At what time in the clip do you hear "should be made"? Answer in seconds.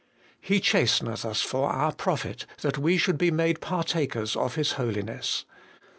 2.97-3.61